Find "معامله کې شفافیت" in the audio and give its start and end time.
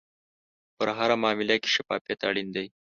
1.21-2.19